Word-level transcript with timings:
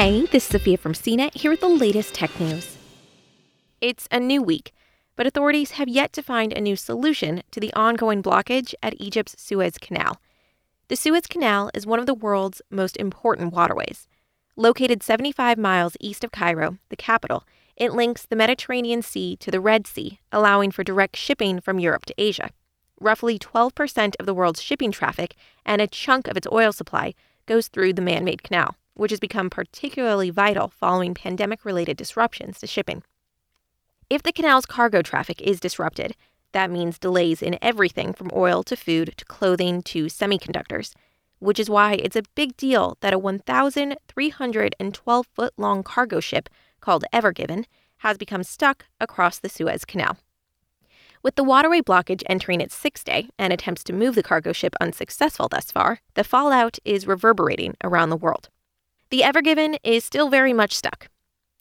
Hey, 0.00 0.26
this 0.26 0.44
is 0.44 0.50
Sophia 0.50 0.76
from 0.76 0.92
CNET 0.92 1.34
here 1.34 1.50
with 1.50 1.58
the 1.58 1.66
latest 1.66 2.14
tech 2.14 2.38
news. 2.38 2.78
It's 3.80 4.06
a 4.12 4.20
new 4.20 4.40
week, 4.40 4.72
but 5.16 5.26
authorities 5.26 5.72
have 5.72 5.88
yet 5.88 6.12
to 6.12 6.22
find 6.22 6.52
a 6.52 6.60
new 6.60 6.76
solution 6.76 7.42
to 7.50 7.58
the 7.58 7.74
ongoing 7.74 8.22
blockage 8.22 8.74
at 8.80 8.94
Egypt's 9.00 9.34
Suez 9.42 9.76
Canal. 9.76 10.20
The 10.86 10.94
Suez 10.94 11.26
Canal 11.26 11.72
is 11.74 11.84
one 11.84 11.98
of 11.98 12.06
the 12.06 12.14
world's 12.14 12.62
most 12.70 12.96
important 12.96 13.52
waterways. 13.52 14.06
Located 14.54 15.02
75 15.02 15.58
miles 15.58 15.96
east 15.98 16.22
of 16.22 16.30
Cairo, 16.30 16.78
the 16.90 16.96
capital, 16.96 17.42
it 17.76 17.92
links 17.92 18.24
the 18.24 18.36
Mediterranean 18.36 19.02
Sea 19.02 19.34
to 19.38 19.50
the 19.50 19.60
Red 19.60 19.88
Sea, 19.88 20.20
allowing 20.30 20.70
for 20.70 20.84
direct 20.84 21.16
shipping 21.16 21.60
from 21.60 21.80
Europe 21.80 22.04
to 22.04 22.14
Asia. 22.16 22.50
Roughly 23.00 23.36
12% 23.36 24.14
of 24.20 24.26
the 24.26 24.34
world's 24.34 24.62
shipping 24.62 24.92
traffic 24.92 25.34
and 25.66 25.82
a 25.82 25.88
chunk 25.88 26.28
of 26.28 26.36
its 26.36 26.46
oil 26.52 26.70
supply 26.70 27.14
goes 27.46 27.66
through 27.66 27.94
the 27.94 28.00
man 28.00 28.22
made 28.22 28.44
canal 28.44 28.76
which 28.98 29.12
has 29.12 29.20
become 29.20 29.48
particularly 29.48 30.28
vital 30.28 30.68
following 30.68 31.14
pandemic 31.14 31.64
related 31.64 31.96
disruptions 31.96 32.58
to 32.58 32.66
shipping. 32.66 33.02
If 34.10 34.24
the 34.24 34.32
canal's 34.32 34.66
cargo 34.66 35.02
traffic 35.02 35.40
is 35.40 35.60
disrupted, 35.60 36.16
that 36.52 36.70
means 36.70 36.98
delays 36.98 37.40
in 37.40 37.58
everything 37.62 38.12
from 38.12 38.32
oil 38.34 38.64
to 38.64 38.76
food 38.76 39.14
to 39.16 39.24
clothing 39.24 39.82
to 39.82 40.06
semiconductors, 40.06 40.94
which 41.38 41.60
is 41.60 41.70
why 41.70 41.92
it's 41.92 42.16
a 42.16 42.24
big 42.34 42.56
deal 42.56 42.96
that 43.00 43.12
a 43.12 43.18
1,312 43.18 45.26
foot 45.26 45.52
long 45.56 45.84
cargo 45.84 46.18
ship 46.18 46.48
called 46.80 47.04
Ever 47.12 47.30
Given 47.32 47.66
has 47.98 48.18
become 48.18 48.42
stuck 48.42 48.86
across 49.00 49.38
the 49.38 49.48
Suez 49.48 49.84
Canal. 49.84 50.16
With 51.22 51.36
the 51.36 51.44
waterway 51.44 51.82
blockage 51.82 52.24
entering 52.26 52.60
its 52.60 52.74
sixth 52.74 53.04
day 53.04 53.28
and 53.38 53.52
attempts 53.52 53.84
to 53.84 53.92
move 53.92 54.16
the 54.16 54.24
cargo 54.24 54.52
ship 54.52 54.74
unsuccessful 54.80 55.46
thus 55.48 55.70
far, 55.70 56.00
the 56.14 56.24
fallout 56.24 56.80
is 56.84 57.06
reverberating 57.06 57.76
around 57.84 58.10
the 58.10 58.16
world. 58.16 58.48
The 59.10 59.24
Ever 59.24 59.40
Given 59.40 59.78
is 59.82 60.04
still 60.04 60.28
very 60.28 60.52
much 60.52 60.74
stuck. 60.74 61.08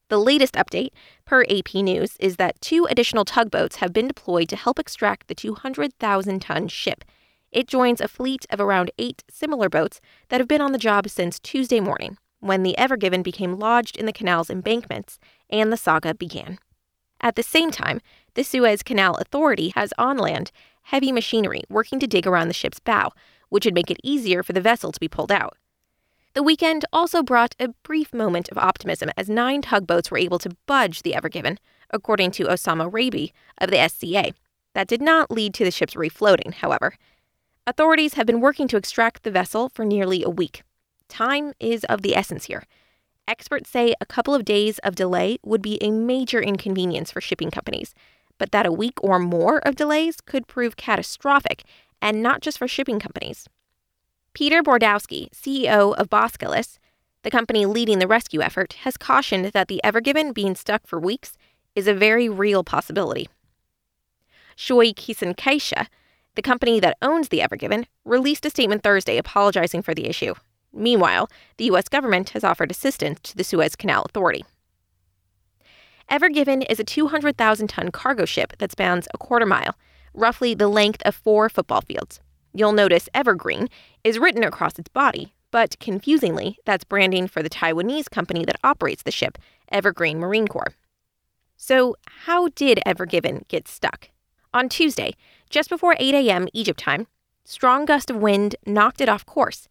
The 0.10 0.20
latest 0.20 0.56
update, 0.56 0.90
per 1.24 1.44
AP 1.44 1.76
News, 1.76 2.17
is 2.20 2.36
that 2.36 2.59
two 2.59 2.86
additional 2.89 3.23
tugboats 3.23 3.78
have 3.78 3.94
been 3.94 4.09
deployed 4.09 4.50
to 4.50 4.58
help 4.58 4.78
extract 4.78 5.28
the 5.28 5.36
200,000 5.36 6.42
ton 6.42 6.67
ship. 6.67 7.06
It 7.54 7.70
joins 7.70 8.02
a 8.02 8.09
fleet 8.09 8.45
of 8.50 8.59
around 8.59 8.92
eight 8.98 9.23
similar 9.30 9.70
boats 9.70 10.02
that 10.28 10.42
have 10.42 10.48
been 10.50 10.59
on 10.59 10.73
the 10.73 10.78
job 10.78 11.08
since 11.08 11.39
Tuesday 11.39 11.80
morning, 11.80 12.17
when 12.42 12.64
the 12.64 12.78
Ever 12.78 12.98
Given 12.98 13.23
became 13.23 13.58
lodged 13.58 13.95
in 13.95 14.06
the 14.06 14.11
canal's 14.11 14.50
embankments 14.50 15.17
and 15.50 15.72
the 15.72 15.78
saga 15.78 16.14
began. 16.14 16.59
At 17.22 17.38
the 17.38 17.44
same 17.44 17.72
time, 17.72 18.02
the 18.34 18.44
Suez 18.44 18.84
Canal 18.84 19.16
Authority 19.16 19.72
has 19.73 19.94
on 19.98 20.17
land 20.17 20.52
heavy 20.84 21.14
machinery 21.14 21.61
working 21.70 22.00
to 22.02 22.08
dig 22.08 22.28
around 22.28 22.50
the 22.50 22.54
ship's 22.54 22.82
bow, 22.82 23.11
which 23.48 23.64
would 23.64 23.73
make 23.73 23.89
it 23.89 24.02
easier 24.04 24.44
for 24.44 24.52
the 24.52 24.59
vessel 24.59 24.92
to 24.92 25.00
be 25.00 25.08
pulled 25.08 25.32
out. 25.32 25.56
The 26.33 26.44
weekend 26.44 26.86
also 26.94 27.23
brought 27.23 27.56
a 27.59 27.70
brief 27.83 28.14
moment 28.14 28.50
of 28.50 28.58
optimism 28.58 29.09
as 29.17 29.30
nine 29.30 29.61
tugboats 29.61 30.11
were 30.11 30.17
able 30.17 30.39
to 30.39 30.56
budge 30.67 31.02
the 31.02 31.16
Ever 31.16 31.30
Given, 31.30 31.58
according 31.89 32.31
to 32.31 32.45
Osama 32.45 32.92
Rabi 32.92 33.33
of 33.59 33.72
the 33.72 33.88
SCA. 33.88 34.33
That 34.73 34.88
did 34.88 35.02
not 35.02 35.31
lead 35.31 35.53
to 35.55 35.64
the 35.64 35.72
ship's 35.72 35.95
refloating, 35.95 36.53
however. 36.53 36.94
Authorities 37.66 38.14
have 38.14 38.28
been 38.28 38.39
working 38.39 38.67
to 38.67 38.78
extract 38.78 39.23
the 39.23 39.31
vessel 39.31 39.70
for 39.70 39.83
nearly 39.83 40.23
a 40.23 40.30
week. 40.30 40.64
Time 41.09 41.53
is 41.59 41.83
of 41.86 42.02
the 42.02 42.16
essence 42.16 42.45
here. 42.45 42.64
Experts 43.28 43.70
say 43.70 43.94
a 44.00 44.05
couple 44.05 44.33
of 44.33 44.45
days 44.45 44.78
of 44.80 44.95
delay 44.95 45.38
would 45.44 45.61
be 45.61 45.81
a 45.81 45.92
major 45.92 46.42
inconvenience 46.42 47.11
for 47.11 47.20
shipping 47.20 47.52
companies, 47.52 47.94
but 48.38 48.52
that 48.52 48.66
a 48.66 48.72
week 48.72 49.03
or 49.03 49.20
more 49.20 49.59
of 49.67 49.75
delays 49.75 50.22
could 50.22 50.48
prove 50.48 50.78
catastrophic, 50.78 51.64
and 52.02 52.22
not 52.22 52.42
just 52.42 52.58
for 52.58 52.67
shipping 52.67 53.00
companies. 53.00 53.48
Peter 54.38 54.61
Berdowski, 54.61 55.31
CEO 55.31 55.95
of 55.95 56.11
Boskalis, 56.11 56.77
the 57.23 57.31
company 57.31 57.66
leading 57.66 57.97
the 57.97 58.05
rescue 58.05 58.39
effort, 58.39 58.73
has 58.83 58.95
cautioned 58.95 59.45
that 59.45 59.67
the 59.67 59.83
Ever 59.83 59.99
Given 59.99 60.31
being 60.31 60.53
stuck 60.53 60.85
for 60.85 60.99
weeks 60.99 61.39
is 61.73 61.88
a 61.88 61.93
very 61.95 62.30
real 62.30 62.63
possibility. 62.63 63.27
Shoei 64.55 64.93
Kisen 64.93 65.87
the 66.36 66.42
company 66.43 66.80
that 66.80 66.99
owns 67.02 67.30
the 67.30 67.42
Ever 67.42 67.55
Given, 67.55 67.87
released 68.05 68.45
a 68.45 68.52
statement 68.52 68.83
Thursday 68.83 69.17
apologizing 69.17 69.81
for 69.81 69.95
the 69.95 70.05
issue. 70.05 70.36
Meanwhile, 70.71 71.31
the 71.58 71.65
U.S. 71.65 71.89
government 71.89 72.30
has 72.30 72.43
offered 72.43 72.70
assistance 72.70 73.20
to 73.21 73.36
the 73.36 73.43
Suez 73.43 73.76
Canal 73.76 74.03
Authority. 74.03 74.45
Ever 76.09 76.30
Given 76.30 76.61
is 76.61 76.80
a 76.80 76.83
200,000 76.83 77.70
ton 77.70 77.89
cargo 77.89 78.26
ship 78.26 78.53
that 78.59 78.71
spans 78.71 79.08
a 79.15 79.17
quarter 79.17 79.47
mile, 79.47 79.73
roughly 80.14 80.53
the 80.53 80.67
length 80.67 81.02
of 81.08 81.15
four 81.15 81.49
football 81.49 81.81
fields. 81.81 82.20
You'll 82.58 82.72
notice 82.72 83.08
Evergreen 83.14 83.70
is 84.04 84.18
written 84.18 84.44
across 84.44 84.80
its 84.80 84.90
body, 84.90 85.32
but 85.52 85.78
confusingly, 85.80 86.58
that's 86.66 86.84
branding 86.84 87.28
for 87.28 87.44
the 87.44 87.52
Taiwanese 87.52 88.10
company 88.10 88.45
that 88.45 88.60
operates 88.64 89.04
the 89.04 89.12
ship, 89.12 89.38
Evergreen 89.72 90.18
Marine 90.18 90.48
Corps. 90.48 90.73
So, 91.56 91.95
how 92.26 92.48
did 92.56 92.80
Ever 92.84 93.06
Given 93.06 93.45
get 93.48 93.68
stuck? 93.68 94.10
On 94.56 94.70
Tuesday, 94.70 95.14
just 95.52 95.70
before 95.70 95.95
8 96.00 96.16
a.m. 96.16 96.48
Egypt 96.52 96.80
time, 96.80 97.06
strong 97.44 97.86
gust 97.86 98.10
of 98.10 98.16
wind 98.16 98.56
knocked 98.66 99.02
it 99.02 99.10
off 99.10 99.24
course. 99.24 99.68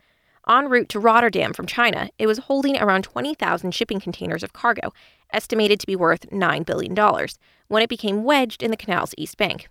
En 0.49 0.69
route 0.69 0.89
to 0.91 1.01
Rotterdam 1.01 1.53
from 1.53 1.67
China, 1.67 2.09
it 2.21 2.29
was 2.29 2.39
holding 2.39 2.79
around 2.81 3.03
20,000 3.03 3.73
shipping 3.73 3.99
containers 3.99 4.45
of 4.45 4.53
cargo, 4.53 4.93
estimated 5.33 5.81
to 5.81 5.89
be 5.89 5.97
worth 5.97 6.31
$9 6.31 6.65
billion, 6.65 6.95
when 7.67 7.83
it 7.83 7.89
became 7.89 8.23
wedged 8.23 8.63
in 8.63 8.71
the 8.71 8.77
canal's 8.77 9.13
east 9.19 9.37
bank. 9.37 9.69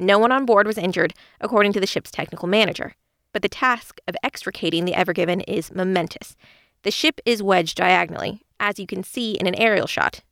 No 0.00 0.18
one 0.18 0.32
on 0.32 0.46
board 0.46 0.66
was 0.66 0.78
injured, 0.78 1.12
according 1.42 1.74
to 1.74 1.80
the 1.80 1.86
ship's 1.86 2.10
technical 2.10 2.48
manager. 2.48 2.94
But 3.34 3.42
the 3.42 3.48
task 3.48 4.00
of 4.08 4.16
extricating 4.22 4.86
the 4.86 4.94
Ever 4.94 5.12
Given 5.12 5.42
is 5.42 5.74
momentous. 5.74 6.36
The 6.84 6.90
ship 6.90 7.20
is 7.26 7.42
wedged 7.42 7.76
diagonally, 7.76 8.40
as 8.58 8.78
you 8.78 8.86
can 8.86 9.04
see 9.04 9.34
in 9.34 9.46
an 9.46 9.54
aerial 9.54 9.86
shot, 9.86 10.22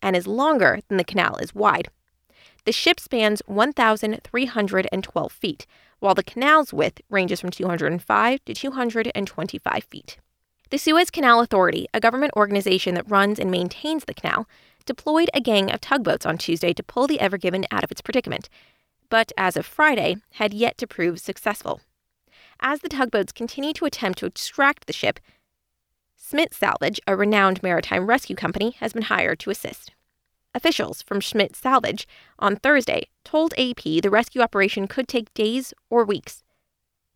and 0.00 0.16
is 0.16 0.26
longer 0.26 0.80
than 0.88 0.96
the 0.96 1.04
canal 1.04 1.36
is 1.36 1.54
wide. 1.54 1.88
The 2.64 2.72
ship 2.72 2.98
spans 2.98 3.42
1,312 3.46 5.32
feet, 5.32 5.66
while 5.98 6.14
the 6.14 6.22
canal's 6.22 6.72
width 6.72 7.02
ranges 7.10 7.40
from 7.40 7.50
205 7.50 8.44
to 8.46 8.54
225 8.54 9.84
feet. 9.84 10.18
The 10.70 10.78
Suez 10.78 11.10
Canal 11.10 11.40
Authority, 11.40 11.86
a 11.92 12.00
government 12.00 12.32
organization 12.34 12.94
that 12.94 13.10
runs 13.10 13.38
and 13.38 13.50
maintains 13.50 14.06
the 14.06 14.14
canal, 14.14 14.48
deployed 14.86 15.28
a 15.34 15.40
gang 15.40 15.70
of 15.70 15.82
tugboats 15.82 16.24
on 16.24 16.38
Tuesday 16.38 16.72
to 16.72 16.82
pull 16.82 17.06
the 17.06 17.20
Ever 17.20 17.36
Given 17.36 17.66
out 17.70 17.84
of 17.84 17.90
its 17.90 18.00
predicament 18.00 18.48
but 19.10 19.32
as 19.36 19.56
of 19.56 19.66
Friday, 19.66 20.16
had 20.32 20.54
yet 20.54 20.78
to 20.78 20.86
prove 20.86 21.20
successful. 21.20 21.80
As 22.60 22.80
the 22.80 22.88
tugboats 22.88 23.32
continue 23.32 23.72
to 23.74 23.84
attempt 23.84 24.18
to 24.18 24.26
extract 24.26 24.86
the 24.86 24.92
ship, 24.92 25.20
Smit 26.16 26.52
Salvage, 26.52 27.00
a 27.06 27.16
renowned 27.16 27.62
maritime 27.62 28.06
rescue 28.06 28.36
company, 28.36 28.72
has 28.80 28.92
been 28.92 29.04
hired 29.04 29.38
to 29.40 29.50
assist. 29.50 29.92
Officials 30.54 31.02
from 31.02 31.22
Smit 31.22 31.54
Salvage 31.54 32.08
on 32.38 32.56
Thursday 32.56 33.08
told 33.24 33.54
AP 33.56 33.82
the 33.82 34.10
rescue 34.10 34.40
operation 34.42 34.88
could 34.88 35.06
take 35.06 35.32
days 35.34 35.72
or 35.88 36.04
weeks. 36.04 36.42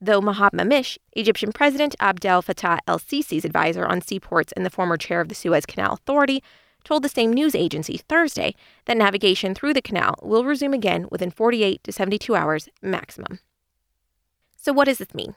Though 0.01 0.21
Mohab 0.21 0.53
Mish, 0.67 0.99
Egyptian 1.13 1.53
President 1.53 1.95
Abdel 2.01 2.43
Fattah 2.43 2.79
el 2.87 2.99
Sisi's 2.99 3.45
advisor 3.45 3.87
on 3.87 4.01
seaports 4.01 4.53
and 4.53 4.65
the 4.65 4.71
former 4.71 4.97
chair 4.97 5.21
of 5.21 5.29
the 5.29 5.35
Suez 5.35 5.67
Canal 5.67 5.95
Authority, 5.95 6.43
told 6.85 7.03
the 7.03 7.09
same 7.09 7.33
news 7.33 7.55
agency 7.55 7.99
Thursday 8.09 8.55
that 8.87 8.97
navigation 8.97 9.55
through 9.55 9.75
the 9.75 9.83
canal 9.83 10.17
will 10.23 10.45
resume 10.45 10.75
again 10.75 11.07
within 11.11 11.31
48 11.31 11.83
to 11.85 11.93
72 11.93 12.35
hours 12.35 12.69
maximum. 12.81 13.41
So, 14.57 14.73
what 14.73 14.85
does 14.85 14.99
this 14.99 15.15
mean? 15.15 15.35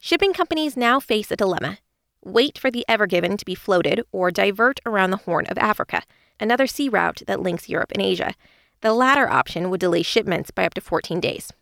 Shipping 0.00 0.32
companies 0.32 0.76
now 0.76 1.00
face 1.00 1.30
a 1.30 1.36
dilemma 1.36 1.78
wait 2.24 2.56
for 2.56 2.70
the 2.70 2.84
Ever 2.88 3.06
Given 3.06 3.36
to 3.36 3.44
be 3.44 3.54
floated 3.54 4.02
or 4.12 4.30
divert 4.30 4.80
around 4.86 5.10
the 5.10 5.16
Horn 5.18 5.46
of 5.46 5.58
Africa, 5.58 6.02
another 6.38 6.66
sea 6.66 6.88
route 6.88 7.22
that 7.26 7.40
links 7.40 7.68
Europe 7.68 7.92
and 7.92 8.02
Asia. 8.02 8.34
The 8.80 8.92
latter 8.92 9.28
option 9.28 9.70
would 9.70 9.80
delay 9.80 10.02
shipments 10.02 10.50
by 10.50 10.64
up 10.64 10.74
to 10.74 10.80
14 10.80 11.20
days. 11.20 11.52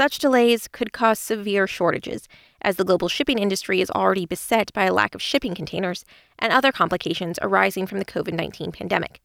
Such 0.00 0.18
delays 0.18 0.66
could 0.66 0.94
cause 0.94 1.18
severe 1.18 1.66
shortages, 1.66 2.26
as 2.62 2.76
the 2.76 2.86
global 2.86 3.06
shipping 3.06 3.38
industry 3.38 3.82
is 3.82 3.90
already 3.90 4.24
beset 4.24 4.72
by 4.72 4.84
a 4.84 4.94
lack 4.94 5.14
of 5.14 5.20
shipping 5.20 5.54
containers 5.54 6.06
and 6.38 6.50
other 6.54 6.72
complications 6.72 7.38
arising 7.42 7.86
from 7.86 7.98
the 7.98 8.06
COVID 8.06 8.32
19 8.32 8.72
pandemic. 8.72 9.20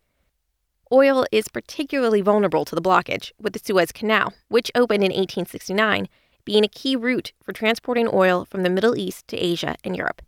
Oil 0.92 1.25
is 1.31 1.48
particularly 1.48 2.19
vulnerable 2.19 2.66
to 2.66 2.75
the 2.75 2.81
blockage, 2.81 3.31
with 3.39 3.54
the 3.54 3.60
Suez 3.63 3.94
Canal, 3.94 4.33
which 4.50 4.69
opened 4.75 5.01
in 5.01 5.12
1869, 5.12 6.10
being 6.44 6.66
a 6.66 6.68
key 6.68 6.98
route 6.98 7.31
for 7.42 7.54
transporting 7.54 8.10
oil 8.12 8.44
from 8.44 8.63
the 8.63 8.69
Middle 8.69 8.98
East 8.98 9.30
to 9.30 9.38
Asia 9.38 9.78
and 9.86 9.95
Europe. 9.95 10.21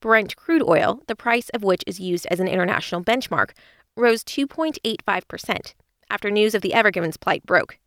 Brent 0.00 0.36
crude 0.36 0.62
oil, 0.66 1.02
the 1.06 1.14
price 1.14 1.50
of 1.50 1.62
which 1.62 1.84
is 1.86 2.00
used 2.00 2.26
as 2.30 2.40
an 2.40 2.48
international 2.48 3.04
benchmark, 3.04 3.50
rose 3.94 4.24
2.85% 4.24 5.74
after 6.08 6.30
news 6.30 6.54
of 6.54 6.62
the 6.62 6.72
Ever 6.72 6.90
Given's 6.90 7.18
plight 7.18 7.44
broke. 7.44 7.78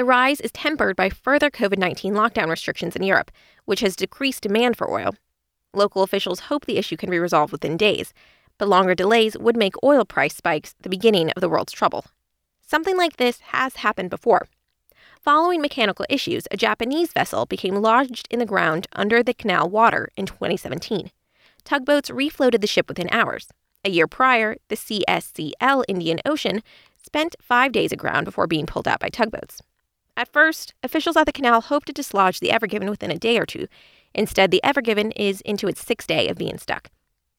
The 0.00 0.06
rise 0.06 0.40
is 0.40 0.50
tempered 0.52 0.96
by 0.96 1.10
further 1.10 1.50
COVID 1.50 1.76
19 1.76 2.14
lockdown 2.14 2.48
restrictions 2.48 2.96
in 2.96 3.02
Europe, 3.02 3.30
which 3.66 3.80
has 3.80 3.94
decreased 3.94 4.42
demand 4.42 4.78
for 4.78 4.90
oil. 4.90 5.14
Local 5.74 6.02
officials 6.02 6.40
hope 6.48 6.64
the 6.64 6.78
issue 6.78 6.96
can 6.96 7.10
be 7.10 7.18
resolved 7.18 7.52
within 7.52 7.76
days, 7.76 8.14
but 8.56 8.66
longer 8.66 8.94
delays 8.94 9.36
would 9.36 9.58
make 9.58 9.74
oil 9.84 10.06
price 10.06 10.34
spikes 10.34 10.74
the 10.80 10.88
beginning 10.88 11.28
of 11.32 11.42
the 11.42 11.50
world's 11.50 11.74
trouble. 11.74 12.06
Something 12.66 12.96
like 12.96 13.18
this 13.18 13.40
has 13.40 13.76
happened 13.76 14.08
before. 14.08 14.48
Following 15.20 15.60
mechanical 15.60 16.06
issues, 16.08 16.48
a 16.50 16.56
Japanese 16.56 17.12
vessel 17.12 17.44
became 17.44 17.74
lodged 17.74 18.26
in 18.30 18.38
the 18.38 18.46
ground 18.46 18.86
under 18.94 19.22
the 19.22 19.34
canal 19.34 19.68
water 19.68 20.08
in 20.16 20.24
2017. 20.24 21.10
tugboats 21.62 22.08
refloated 22.08 22.62
the 22.62 22.66
ship 22.66 22.88
within 22.88 23.10
hours. 23.12 23.48
A 23.84 23.90
year 23.90 24.06
prior, 24.06 24.56
the 24.68 24.76
CSCL 24.76 25.84
Indian 25.88 26.20
Ocean 26.24 26.62
spent 27.04 27.36
five 27.38 27.72
days 27.72 27.92
aground 27.92 28.24
before 28.24 28.46
being 28.46 28.64
pulled 28.64 28.88
out 28.88 29.00
by 29.00 29.10
tugboats. 29.10 29.60
At 30.20 30.30
first, 30.30 30.74
officials 30.82 31.16
at 31.16 31.24
the 31.24 31.32
canal 31.32 31.62
hoped 31.62 31.86
to 31.86 31.94
dislodge 31.94 32.40
the 32.40 32.50
Ever 32.50 32.66
Given 32.66 32.90
within 32.90 33.10
a 33.10 33.18
day 33.18 33.38
or 33.38 33.46
two. 33.46 33.68
Instead, 34.14 34.50
the 34.50 34.62
Ever 34.62 34.82
Given 34.82 35.12
is 35.12 35.40
into 35.46 35.66
its 35.66 35.82
sixth 35.82 36.06
day 36.06 36.28
of 36.28 36.36
being 36.36 36.58
stuck, 36.58 36.90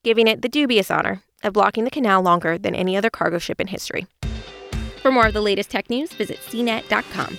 giving 0.02 0.26
it 0.26 0.42
the 0.42 0.48
dubious 0.48 0.90
honor 0.90 1.22
of 1.44 1.52
blocking 1.52 1.84
the 1.84 1.92
canal 1.92 2.22
longer 2.22 2.58
than 2.58 2.74
any 2.74 2.96
other 2.96 3.08
cargo 3.08 3.38
ship 3.38 3.60
in 3.60 3.68
history. 3.68 4.08
For 5.00 5.12
more 5.12 5.28
of 5.28 5.32
the 5.32 5.40
latest 5.40 5.70
tech 5.70 5.90
news, 5.90 6.12
visit 6.12 6.40
cnet.com. 6.40 7.38